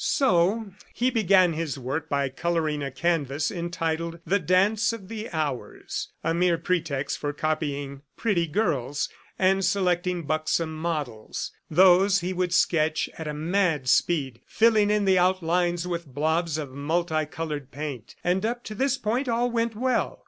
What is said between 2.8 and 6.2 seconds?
a canvas entitled, "The Dance of the Hours,"